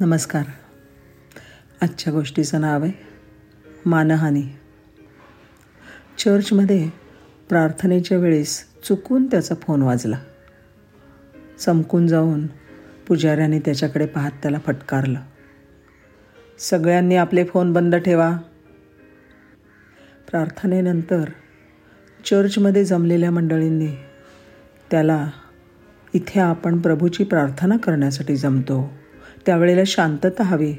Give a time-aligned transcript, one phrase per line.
[0.00, 0.42] नमस्कार.
[1.82, 2.92] आजच्या गोष्टीचं नाव आहे
[3.86, 4.42] मानहानी.
[6.18, 6.90] चर्चमध्ये
[7.48, 10.18] प्रार्थनेच्या वेळेस चुकून त्याचा फोन वाजला.
[11.58, 12.46] चमकून जाऊन
[13.08, 15.20] पुजाऱ्याने त्याच्याकडे पाहत त्याला फटकारलं.
[16.58, 18.36] सगळ्यांनी आपले फोन बंद ठेवा.
[20.30, 21.30] प्रार्थनेनंतर
[22.24, 23.88] चर्चमध्ये जमलेल्या मंडळींनी
[24.90, 25.30] त्याला
[26.14, 29.07] इथे आपण प्रभूची प्रार्थना करण्यासाठी जमतो.
[29.48, 30.74] त्यावेळेला शांतता हवी.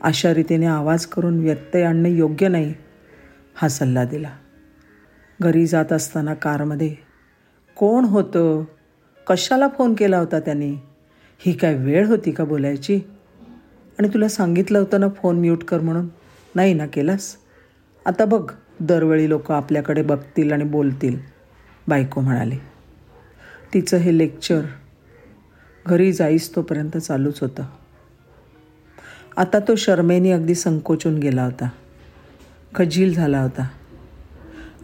[0.00, 2.74] अशा रीतीने आवाज करून व्यत्यय आणणं योग्य नाही
[3.54, 4.30] हा सल्ला दिला.
[5.42, 6.94] घरी जात असताना कारमध्ये
[7.76, 8.64] कोण होतं?
[9.26, 10.76] कशाला फोन केला होता त्यांनी?
[11.38, 13.00] ही काय वेळ होती का बोलायची?
[13.98, 16.08] आणि तुला सांगितलं होतं ना फोन म्यूट कर म्हणून?
[16.54, 17.36] नाही ना केलास?
[18.06, 21.18] आता बघ दरवेळी लोक आपल्याकडे बघतील आणि बोलतील
[21.88, 22.56] बायको म्हणाली.
[23.74, 24.60] तिचं हे लेक्चर
[25.86, 27.62] घरी जाईस तोपर्यंत चालूच होतं.
[29.36, 31.68] आता तो शर्मेने अगदी संकोचून गेला होता.
[32.74, 33.68] खजील झाला होता.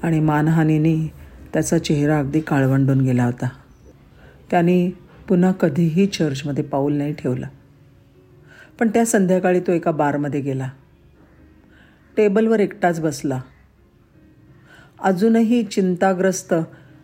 [0.03, 1.13] आणि मानहानीने
[1.53, 3.49] त्याचा चेहरा अगदी काळवंडून गेला होता.
[4.51, 4.91] त्याने
[5.29, 7.47] पुन्हा कधीही चर्चमध्ये पाऊल नाही ठेवलं.
[8.79, 10.71] पण त्या संध्याकाळी तो एका बारमध्ये गेला.
[12.17, 13.41] टेबलवर एकटाच बसला.
[15.01, 16.55] अजूनही चिंताग्रस्त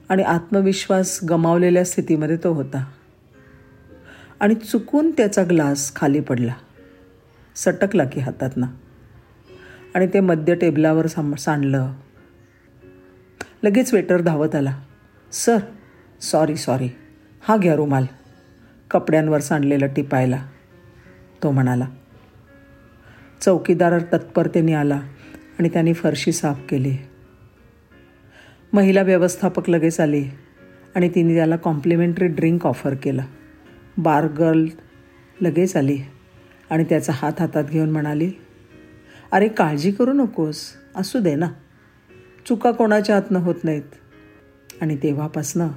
[0.08, 2.84] आणि आत्मविश्वास गमावलेल्या स्थितीमध्ये तो होता.
[4.40, 6.52] आणि चुकून त्याचा ग्लास खाली पडला.
[7.56, 8.66] सटकला की हातातनं.
[9.94, 11.92] आणि ते मध्य टेबलावर साम सांडलं.
[13.62, 14.82] लगेच वेटर धावत आला.
[15.32, 15.58] Sir
[16.20, 16.88] sorry sorry.
[17.40, 18.04] हा घ्या रुमाल.
[18.90, 20.48] कपड्यांवर सांडलेलं टिपायला.
[21.42, 21.86] तो म्हणाला.
[23.40, 25.00] चौकीदार तत्परतेने आला
[25.58, 26.96] आणि त्यांनी फरशी साफ केली.
[28.72, 30.24] महिला व्यवस्थापक लगेच आली
[30.94, 33.22] आणि तिने त्याला कॉम्प्लिमेंटरी ड्रिंक ऑफर केलं.
[33.98, 34.66] बार गर्ल
[35.40, 35.98] लगेच आली.
[36.72, 38.30] आणि त्याचा हात हातात घेऊन म्हणाली
[39.32, 40.56] अरे काळजी करू नकोस
[40.96, 41.46] असू दे ना.
[42.46, 43.82] चुका कोणाच्या हातनं होत नाहीत.
[44.80, 45.68] आणि तेव्हापासनं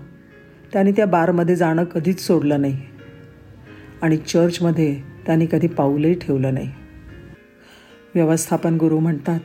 [0.74, 2.82] त्याने त्या बारमध्ये जाणं कधीच सोडलं नाही.
[4.02, 6.72] आणि चर्चमध्ये त्याने कधी पाऊलही ठेवलं नाही.
[8.16, 9.40] व्यवस्थापन गुरु म्हणतात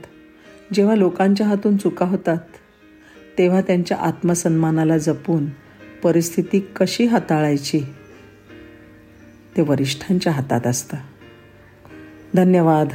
[0.73, 2.39] जेव्हा लोकांच्या हातून चुका होतात
[3.39, 5.47] तेव्हा त्यांच्या आत्मसन्मानाला जपून
[6.03, 7.81] परिस्थिती कशी हाताळायची
[9.57, 10.97] ते वरिष्ठांच्या हातात असतं.
[12.37, 12.93] धन्यवाद.